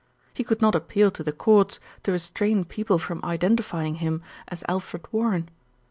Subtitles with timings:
[0.33, 4.63] He could not appeal to the Courts to restrain people from identify ing him as
[4.67, 5.47] Alfred Warren.